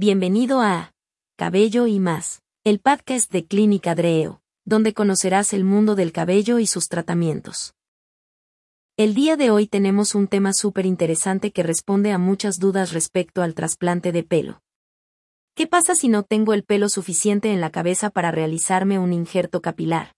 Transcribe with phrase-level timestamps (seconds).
[0.00, 0.94] Bienvenido a
[1.36, 6.68] Cabello y más, el podcast de Clínica Dreo, donde conocerás el mundo del cabello y
[6.68, 7.74] sus tratamientos.
[8.96, 13.42] El día de hoy tenemos un tema súper interesante que responde a muchas dudas respecto
[13.42, 14.62] al trasplante de pelo.
[15.56, 19.60] ¿Qué pasa si no tengo el pelo suficiente en la cabeza para realizarme un injerto
[19.62, 20.14] capilar?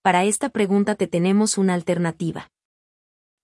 [0.00, 2.48] Para esta pregunta te tenemos una alternativa.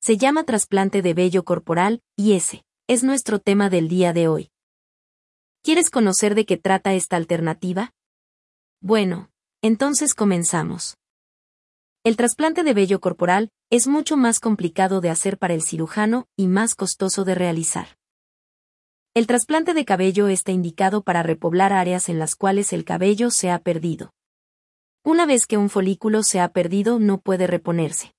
[0.01, 4.52] Se llama trasplante de vello corporal, y ese es nuestro tema del día de hoy.
[5.65, 7.95] ¿Quieres conocer de qué trata esta alternativa?
[8.81, 9.31] Bueno,
[9.63, 10.97] entonces comenzamos.
[12.03, 16.49] El trasplante de vello corporal es mucho más complicado de hacer para el cirujano y
[16.49, 17.97] más costoso de realizar.
[19.15, 23.53] El trasplante de cabello está indicado para repoblar áreas en las cuales el cabello se
[23.53, 24.13] ha perdido.
[25.05, 28.17] Una vez que un folículo se ha perdido no puede reponerse.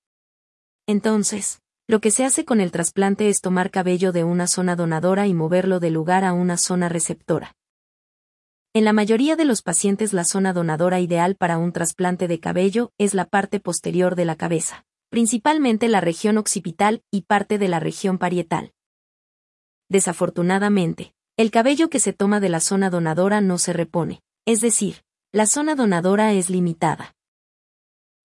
[0.87, 5.27] Entonces, lo que se hace con el trasplante es tomar cabello de una zona donadora
[5.27, 7.55] y moverlo de lugar a una zona receptora.
[8.73, 12.91] En la mayoría de los pacientes la zona donadora ideal para un trasplante de cabello
[12.97, 17.79] es la parte posterior de la cabeza, principalmente la región occipital y parte de la
[17.79, 18.73] región parietal.
[19.89, 25.03] Desafortunadamente, el cabello que se toma de la zona donadora no se repone, es decir,
[25.31, 27.15] la zona donadora es limitada.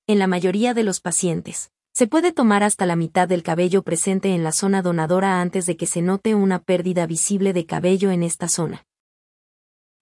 [0.07, 4.33] En la mayoría de los pacientes, se puede tomar hasta la mitad del cabello presente
[4.33, 8.23] en la zona donadora antes de que se note una pérdida visible de cabello en
[8.23, 8.87] esta zona.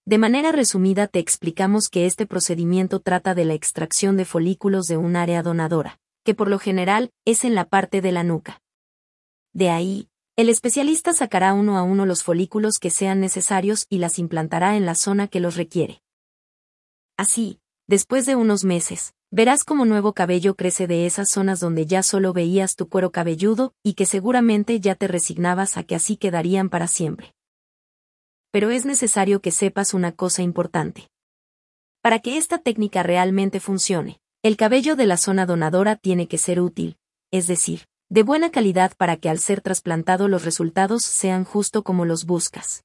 [0.04, 4.98] De manera resumida te explicamos que este procedimiento trata de la extracción de folículos de
[4.98, 8.60] un área donadora, que por lo general es en la parte de la nuca.
[9.54, 14.18] De ahí, el especialista sacará uno a uno los folículos que sean necesarios y las
[14.18, 16.02] implantará en la zona que los requiere.
[17.16, 22.02] Así, después de unos meses, verás como nuevo cabello crece de esas zonas donde ya
[22.02, 26.68] solo veías tu cuero cabelludo y que seguramente ya te resignabas a que así quedarían
[26.68, 27.34] para siempre.
[28.50, 31.08] Pero es necesario que sepas una cosa importante.
[32.00, 36.60] Para que esta técnica realmente funcione, el cabello de la zona donadora tiene que ser
[36.60, 36.96] útil,
[37.32, 42.04] es decir, de buena calidad para que al ser trasplantado los resultados sean justo como
[42.04, 42.84] los buscas.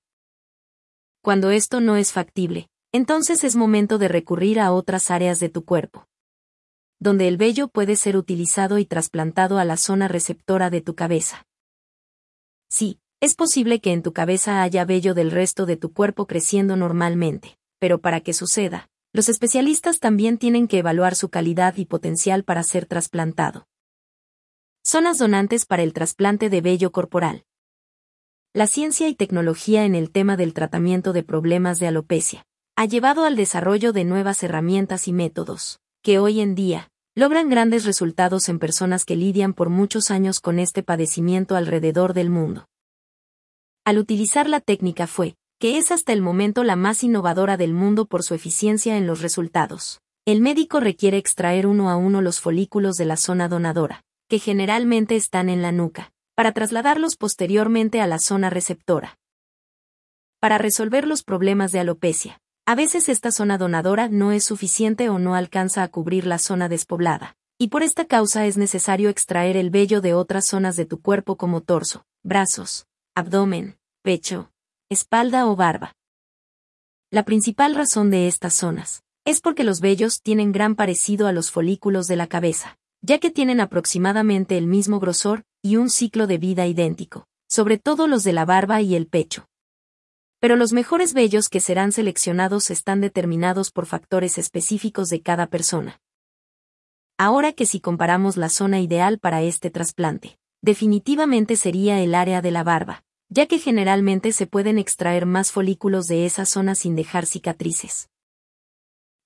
[1.22, 5.64] Cuando esto no es factible, entonces es momento de recurrir a otras áreas de tu
[5.64, 6.08] cuerpo,
[7.02, 11.48] donde el vello puede ser utilizado y trasplantado a la zona receptora de tu cabeza.
[12.70, 16.76] Sí, es posible que en tu cabeza haya vello del resto de tu cuerpo creciendo
[16.76, 22.44] normalmente, pero para que suceda, los especialistas también tienen que evaluar su calidad y potencial
[22.44, 23.68] para ser trasplantado.
[24.84, 27.46] Zonas donantes para el trasplante de vello corporal.
[28.54, 32.46] La ciencia y tecnología en el tema del tratamiento de problemas de alopecia
[32.76, 37.84] ha llevado al desarrollo de nuevas herramientas y métodos, que hoy en día, logran grandes
[37.84, 42.70] resultados en personas que lidian por muchos años con este padecimiento alrededor del mundo.
[43.84, 48.06] Al utilizar la técnica fue, que es hasta el momento la más innovadora del mundo
[48.06, 50.00] por su eficiencia en los resultados.
[50.26, 55.16] El médico requiere extraer uno a uno los folículos de la zona donadora, que generalmente
[55.16, 59.18] están en la nuca, para trasladarlos posteriormente a la zona receptora.
[60.40, 65.20] Para resolver los problemas de alopecia, a veces esta zona donadora no es suficiente o
[65.20, 69.70] no alcanza a cubrir la zona despoblada, y por esta causa es necesario extraer el
[69.70, 72.86] vello de otras zonas de tu cuerpo como torso, brazos,
[73.16, 74.52] abdomen, pecho,
[74.90, 75.94] espalda o barba.
[77.12, 81.52] La principal razón de estas zonas es porque los vellos tienen gran parecido a los
[81.52, 86.38] folículos de la cabeza ya que tienen aproximadamente el mismo grosor y un ciclo de
[86.38, 89.48] vida idéntico, sobre todo los de la barba y el pecho.
[90.42, 96.02] Pero los mejores vellos que serán seleccionados están determinados por factores específicos de cada persona.
[97.18, 102.52] Ahora que si comparamos la zona ideal para este trasplante, definitivamente sería el área de
[102.52, 107.26] la barba, ya que generalmente se pueden extraer más folículos de esa zona sin dejar
[107.26, 108.10] cicatrices.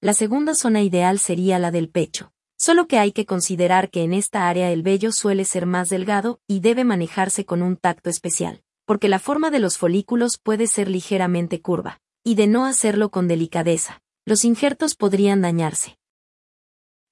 [0.02, 4.14] La segunda zona ideal sería la del pecho, Solo que hay que considerar que en
[4.14, 8.64] esta área el vello suele ser más delgado y debe manejarse con un tacto especial,
[8.85, 13.28] porque la forma de los folículos puede ser ligeramente curva, y de no hacerlo con
[13.28, 15.97] delicadeza, los injertos podrían dañarse.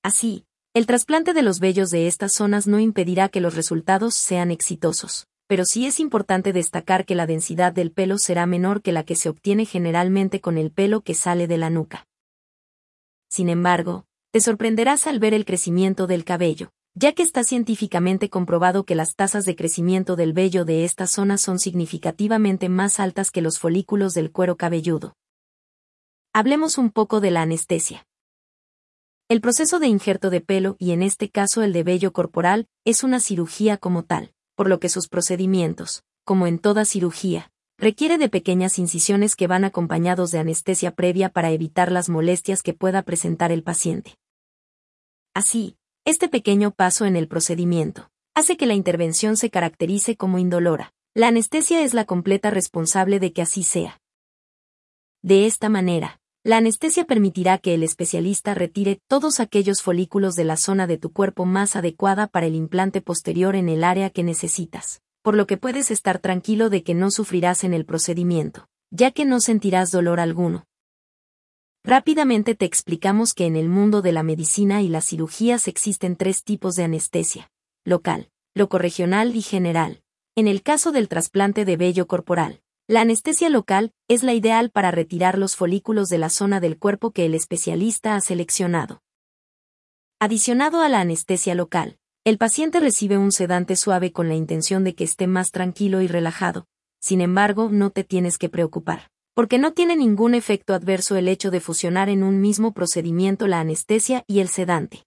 [0.04, 4.50] Así, el trasplante de los vellos de estas zonas no impedirá que los resultados sean
[4.50, 9.04] exitosos, pero sí es importante destacar que la densidad del pelo será menor que la
[9.04, 12.08] que se obtiene generalmente con el pelo que sale de la nuca.
[13.30, 18.86] Sin embargo, te sorprenderás al ver el crecimiento del cabello, ya que está científicamente comprobado
[18.86, 23.42] que las tasas de crecimiento del vello de esta zona son significativamente más altas que
[23.42, 25.16] los folículos del cuero cabelludo.
[26.34, 28.06] Hablemos un poco de la anestesia.
[29.28, 33.04] El proceso de injerto de pelo, y en este caso el de vello corporal, es
[33.04, 38.30] una cirugía como tal, por lo que sus procedimientos, como en toda cirugía, requiere de
[38.30, 43.52] pequeñas incisiones que van acompañados de anestesia previa para evitar las molestias que pueda presentar
[43.52, 44.18] el paciente.
[45.34, 50.92] Así, este pequeño paso en el procedimiento hace que la intervención se caracterice como indolora.
[51.14, 54.02] La anestesia es la completa responsable de que así sea.
[55.22, 60.58] De esta manera, la anestesia permitirá que el especialista retire todos aquellos folículos de la
[60.58, 65.04] zona de tu cuerpo más adecuada para el implante posterior en el área que necesitas
[65.24, 69.24] por lo que puedes estar tranquilo de que no sufrirás en el procedimiento, ya que
[69.24, 70.66] no sentirás dolor alguno.
[71.86, 76.46] Rápidamente te explicamos que en el mundo de la medicina y las cirugías existen tres
[76.46, 77.52] tipos de anestesia,
[77.84, 80.02] local, locorregional y general.
[80.38, 84.92] En el caso del trasplante de vello corporal, la anestesia local es la ideal para
[84.92, 89.02] retirar los folículos de la zona del cuerpo que el especialista ha seleccionado.
[90.22, 94.96] Adicionado a la anestesia local, el paciente recibe un sedante suave con la intención de
[94.96, 96.66] que esté más tranquilo y relajado.
[97.02, 101.50] Sin embargo, no te tienes que preocupar, porque no tiene ningún efecto adverso el hecho
[101.50, 105.06] de fusionar en un mismo procedimiento la anestesia y el sedante.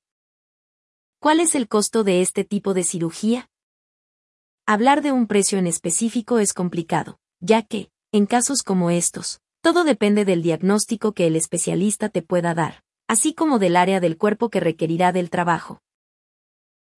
[1.21, 3.49] ¿Cuál es el costo de este tipo de cirugía?
[4.67, 9.85] Hablar de un precio en específico es complicado, ya que, en casos como estos, todo
[9.85, 14.51] depende del diagnóstico que el especialista te pueda dar, así como del área del cuerpo
[14.51, 15.83] que requerirá del trabajo.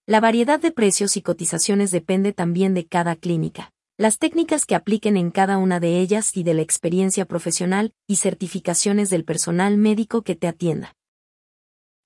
[0.06, 5.16] La variedad de precios y cotizaciones depende también de cada clínica, las técnicas que apliquen
[5.16, 10.22] en cada una de ellas y de la experiencia profesional y certificaciones del personal médico
[10.22, 10.94] que te atienda.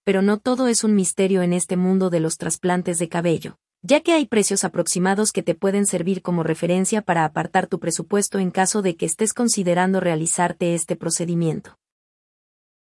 [0.02, 4.00] Pero no todo es un misterio en este mundo de los trasplantes de cabello, ya
[4.00, 8.50] que hay precios aproximados que te pueden servir como referencia para apartar tu presupuesto en
[8.50, 11.76] caso de que estés considerando realizarte este procedimiento.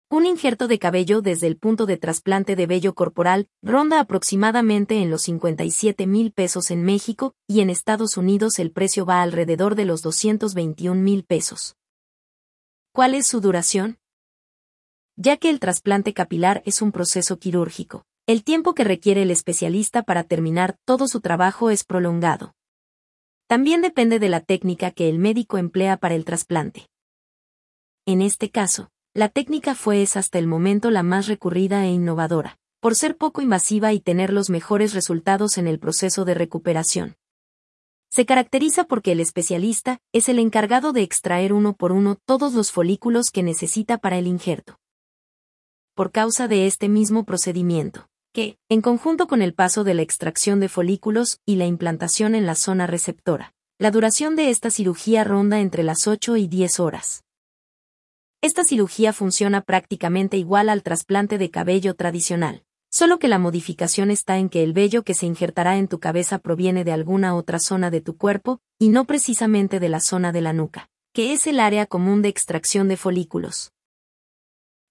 [0.08, 5.10] Un injerto de cabello desde el punto de trasplante de vello corporal ronda aproximadamente en
[5.10, 9.86] los 57 mil pesos en México y en Estados Unidos el precio va alrededor de
[9.86, 11.76] los 221 mil pesos.
[12.92, 13.98] ¿Cuál es su duración?
[15.16, 20.04] Ya que el trasplante capilar es un proceso quirúrgico, el tiempo que requiere el especialista
[20.04, 22.54] para terminar todo su trabajo es prolongado.
[23.48, 26.88] También depende de la técnica que el médico emplea para el trasplante.
[28.06, 32.60] En este caso, la técnica fue es hasta el momento la más recurrida e innovadora,
[32.82, 37.16] por ser poco invasiva y tener los mejores resultados en el proceso de recuperación.
[38.12, 42.74] Se caracteriza porque el especialista es el encargado de extraer uno por uno todos los
[42.74, 44.80] folículos que necesita para el injerto.
[45.94, 50.60] Por causa de este mismo procedimiento, que, en conjunto con el paso de la extracción
[50.60, 55.62] de folículos y la implantación en la zona receptora, la duración de esta cirugía ronda
[55.62, 57.25] entre las 8 y 10 horas.
[58.46, 64.38] Esta cirugía funciona prácticamente igual al trasplante de cabello tradicional, solo que la modificación está
[64.38, 67.90] en que el vello que se injertará en tu cabeza proviene de alguna otra zona
[67.90, 71.60] de tu cuerpo, y no precisamente de la zona de la nuca, que es el
[71.60, 73.74] área común de extracción de folículos.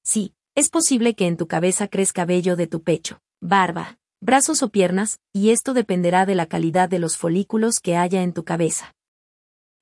[0.02, 4.70] Sí, es posible que en tu cabeza crezca vello de tu pecho, barba, brazos o
[4.70, 8.96] piernas, y esto dependerá de la calidad de los folículos que haya en tu cabeza.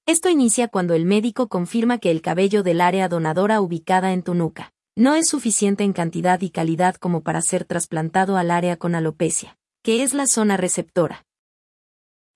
[0.05, 4.35] Esto inicia cuando el médico confirma que el cabello del área donadora ubicada en tu
[4.35, 8.97] nuca no es suficiente en cantidad y calidad como para ser trasplantado al área con
[8.97, 11.25] alopecia, que es la zona receptora.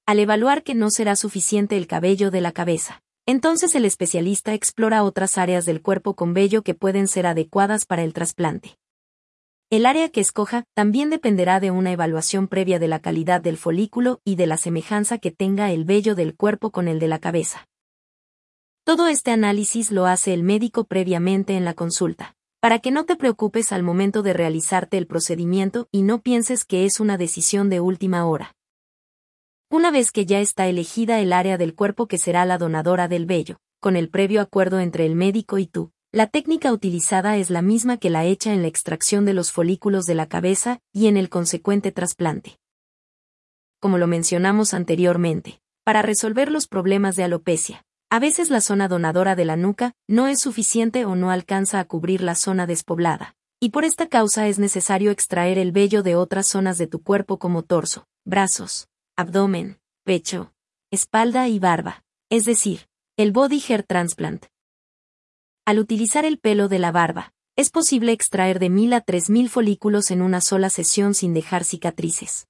[0.07, 5.03] Al evaluar que no será suficiente el cabello de la cabeza, entonces el especialista explora
[5.03, 8.79] otras áreas del cuerpo con vello que pueden ser adecuadas para el trasplante.
[9.69, 14.21] El área que escoja también dependerá de una evaluación previa de la calidad del folículo
[14.25, 17.67] y de la semejanza que tenga el vello del cuerpo con el de la cabeza.
[18.85, 23.17] Todo este análisis lo hace el médico previamente en la consulta, para que no te
[23.17, 27.81] preocupes al momento de realizarte el procedimiento y no pienses que es una decisión de
[27.81, 28.55] última hora.
[29.69, 33.27] Una vez que ya está elegida el área del cuerpo que será la donadora del
[33.27, 37.61] vello, con el previo acuerdo entre el médico y tú, la técnica utilizada es la
[37.61, 41.19] misma que la hecha en la extracción de los folículos de la cabeza y en
[41.19, 42.59] el consecuente trasplante.
[43.81, 49.37] Como lo mencionamos anteriormente, para resolver los problemas de alopecia, a veces la zona donadora
[49.37, 53.69] de la nuca no es suficiente o no alcanza a cubrir la zona despoblada, y
[53.69, 57.63] por esta causa es necesario extraer el vello de otras zonas de tu cuerpo como
[57.63, 60.55] torso, brazos, abdomen, pecho,
[60.91, 64.47] espalda y barba, es decir, el body hair transplant.
[65.67, 69.51] Al utilizar el pelo de la barba, es posible extraer de mil a tres mil
[69.51, 72.47] folículos en una sola sesión sin dejar cicatrices.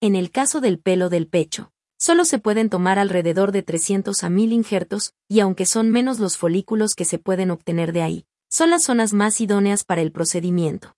[0.00, 4.30] En el caso del pelo del pecho, solo se pueden tomar alrededor de 300 a
[4.30, 8.70] 1000 injertos, y aunque son menos los folículos que se pueden obtener de ahí, son
[8.70, 10.96] las zonas más idóneas para el procedimiento.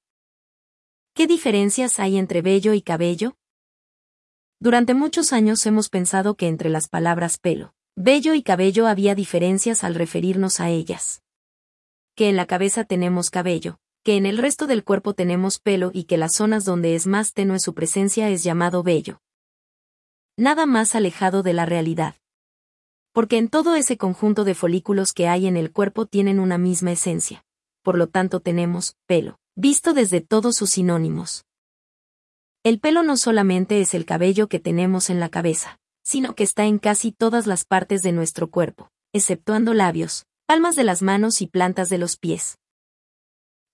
[1.12, 3.36] ¿Qué diferencias hay entre vello y cabello?
[4.58, 9.84] Durante muchos años hemos pensado que entre las palabras pelo, vello y cabello había diferencias
[9.84, 11.22] al referirnos a ellas.
[12.16, 16.04] Que en la cabeza tenemos cabello, que en el resto del cuerpo tenemos pelo y
[16.04, 19.20] que las zonas donde es más tenue su presencia es llamado vello.
[20.36, 22.16] Nada más alejado de la realidad.
[23.12, 26.90] Porque en todo ese conjunto de folículos que hay en el cuerpo tienen una misma
[26.90, 27.44] esencia.
[27.82, 31.44] Por lo tanto tenemos pelo, visto desde todos sus sinónimos.
[32.64, 36.66] El pelo no solamente es el cabello que tenemos en la cabeza, sino que está
[36.66, 41.46] en casi todas las partes de nuestro cuerpo, exceptuando labios, palmas de las manos y
[41.46, 42.58] plantas de los pies.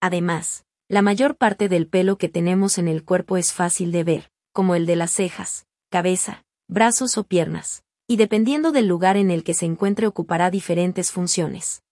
[0.01, 4.31] Además, la mayor parte del pelo que tenemos en el cuerpo es fácil de ver,
[4.53, 9.45] como el de las cejas, cabeza, brazos o piernas, y dependiendo del lugar en el
[9.45, 11.83] que se encuentre ocupará diferentes funciones.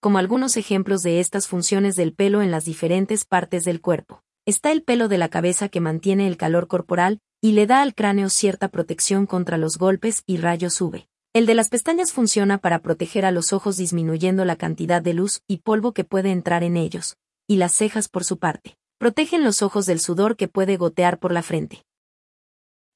[0.00, 4.72] Como algunos ejemplos de estas funciones del pelo en las diferentes partes del cuerpo, está
[4.72, 8.28] el pelo de la cabeza que mantiene el calor corporal, y le da al cráneo
[8.28, 11.06] cierta protección contra los golpes y rayos UV.
[11.32, 15.42] El de las pestañas funciona para proteger a los ojos disminuyendo la cantidad de luz
[15.46, 17.16] y polvo que puede entrar en ellos,
[17.46, 21.32] y las cejas por su parte, protegen los ojos del sudor que puede gotear por
[21.32, 21.84] la frente.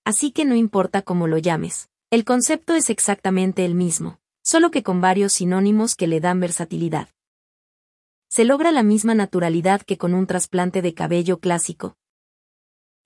[0.04, 4.82] Así que no importa cómo lo llames, el concepto es exactamente el mismo, solo que
[4.82, 7.08] con varios sinónimos que le dan versatilidad.
[8.28, 11.96] Se logra la misma naturalidad que con un trasplante de cabello clásico,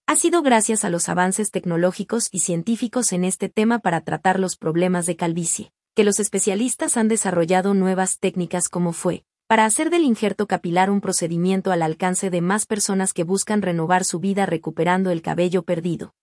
[0.08, 4.56] ha sido gracias a los avances tecnológicos y científicos en este tema para tratar los
[4.56, 10.04] problemas de calvicie, que los especialistas han desarrollado nuevas técnicas como fue, para hacer del
[10.04, 15.10] injerto capilar un procedimiento al alcance de más personas que buscan renovar su vida recuperando
[15.10, 16.14] el cabello perdido.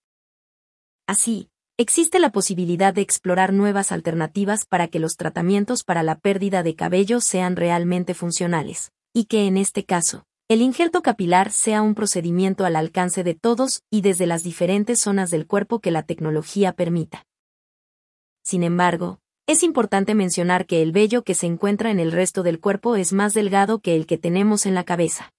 [1.05, 6.63] Así, existe la posibilidad de explorar nuevas alternativas para que los tratamientos para la pérdida
[6.63, 11.95] de cabello sean realmente funcionales, y que en este caso, el injerto capilar sea un
[11.95, 16.73] procedimiento al alcance de todos y desde las diferentes zonas del cuerpo que la tecnología
[16.73, 17.25] permita.
[18.43, 22.59] Sin embargo, es importante mencionar que el vello que se encuentra en el resto del
[22.59, 25.33] cuerpo es más delgado que el que tenemos en la cabeza.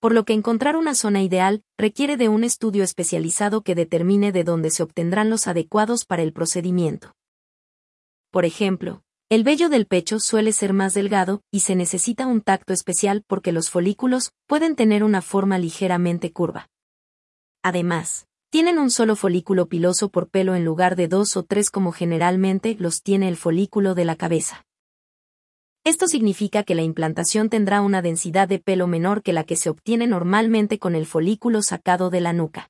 [0.00, 4.44] Por lo que encontrar una zona ideal requiere de un estudio especializado que determine de
[4.44, 7.14] dónde se obtendrán los adecuados para el procedimiento.
[8.30, 12.72] Por ejemplo, el vello del pecho suele ser más delgado y se necesita un tacto
[12.72, 16.68] especial porque los folículos pueden tener una forma ligeramente curva.
[17.62, 21.92] Además, tienen un solo folículo piloso por pelo en lugar de dos o tres como
[21.92, 24.66] generalmente los tiene el folículo de la cabeza.
[25.84, 29.70] Esto significa que la implantación tendrá una densidad de pelo menor que la que se
[29.70, 32.68] obtiene normalmente con el folículo sacado de la nuca.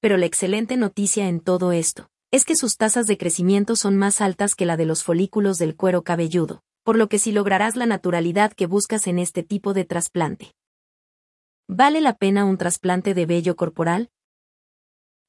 [0.00, 4.20] Pero la excelente noticia en todo esto es que sus tasas de crecimiento son más
[4.20, 7.86] altas que la de los folículos del cuero cabelludo, por lo que si lograrás la
[7.86, 10.54] naturalidad que buscas en este tipo de trasplante.
[11.68, 14.10] ¿Vale la pena un trasplante de vello corporal?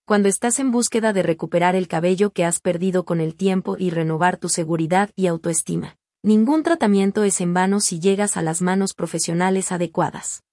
[0.06, 3.91] Cuando estás en búsqueda de recuperar el cabello que has perdido con el tiempo y
[3.91, 8.94] renovar tu seguridad y autoestima, ningún tratamiento es en vano si llegas a las manos
[8.94, 10.44] profesionales adecuadas.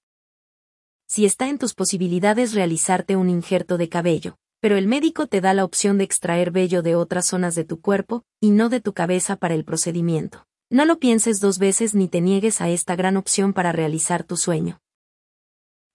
[1.08, 5.54] Si está en tus posibilidades realizarte un injerto de cabello, pero el médico te da
[5.54, 8.94] la opción de extraer vello de otras zonas de tu cuerpo, y no de tu
[8.94, 10.44] cabeza para el procedimiento.
[10.70, 14.36] No lo pienses dos veces ni te niegues a esta gran opción para realizar tu
[14.36, 14.80] sueño.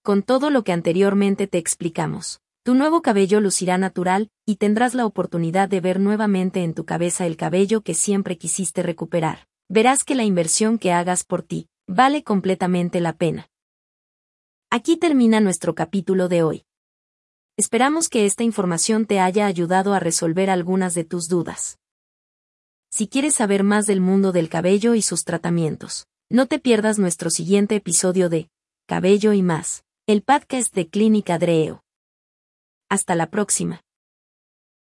[0.03, 5.05] Con todo lo que anteriormente te explicamos, tu nuevo cabello lucirá natural, y tendrás la
[5.05, 9.49] oportunidad de ver nuevamente en tu cabeza el cabello que siempre quisiste recuperar.
[9.67, 13.49] Verás que la inversión que hagas por ti, vale completamente la pena.
[14.69, 16.63] Aquí termina nuestro capítulo de hoy.
[17.62, 21.77] Esperamos que esta información te haya ayudado a resolver algunas de tus dudas.
[22.89, 27.30] Si quieres saber más del mundo del cabello y sus tratamientos, no te pierdas nuestro
[27.30, 28.50] siguiente episodio de
[28.88, 31.84] Cabello y más, el podcast de Clínica Dreo.
[32.89, 33.84] Hasta la próxima.